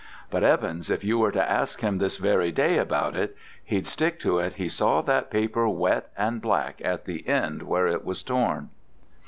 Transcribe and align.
But 0.31 0.43
Evans, 0.43 0.89
if 0.89 1.03
you 1.03 1.19
were 1.19 1.31
to 1.31 1.47
ask 1.47 1.81
him 1.81 1.99
this 1.99 2.17
very 2.17 2.51
day 2.51 2.79
about 2.79 3.15
it, 3.15 3.37
he'd 3.63 3.85
stick 3.85 4.19
to 4.21 4.39
it 4.39 4.53
he 4.53 4.67
saw 4.67 5.01
that 5.03 5.29
paper 5.29 5.69
wet 5.69 6.09
and 6.17 6.41
black 6.41 6.81
at 6.83 7.05
the 7.05 7.27
end 7.27 7.61
where 7.61 7.85
it 7.85 8.03
was 8.03 8.23
torn." 8.23 8.71